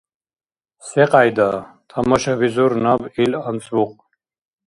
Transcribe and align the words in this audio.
—Секьяйда?— 0.89 1.51
тамашабизур 1.89 2.71
наб 2.83 3.01
ил 3.23 3.33
анцӀбукь. 3.49 3.99